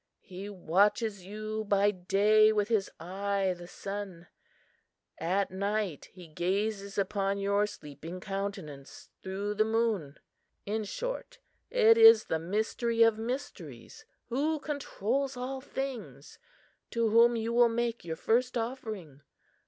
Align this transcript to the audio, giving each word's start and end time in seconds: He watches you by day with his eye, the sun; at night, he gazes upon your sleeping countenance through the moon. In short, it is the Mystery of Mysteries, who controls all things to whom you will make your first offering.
He 0.23 0.49
watches 0.49 1.27
you 1.27 1.63
by 1.63 1.91
day 1.91 2.51
with 2.51 2.69
his 2.69 2.89
eye, 2.99 3.53
the 3.55 3.67
sun; 3.67 4.25
at 5.19 5.51
night, 5.51 6.05
he 6.05 6.27
gazes 6.27 6.97
upon 6.97 7.37
your 7.37 7.67
sleeping 7.67 8.19
countenance 8.19 9.09
through 9.21 9.53
the 9.53 9.63
moon. 9.63 10.17
In 10.65 10.85
short, 10.85 11.37
it 11.69 11.99
is 11.99 12.23
the 12.23 12.39
Mystery 12.39 13.03
of 13.03 13.19
Mysteries, 13.19 14.03
who 14.29 14.57
controls 14.59 15.37
all 15.37 15.61
things 15.61 16.39
to 16.89 17.09
whom 17.09 17.35
you 17.35 17.53
will 17.53 17.69
make 17.69 18.03
your 18.03 18.15
first 18.15 18.57
offering. 18.57 19.21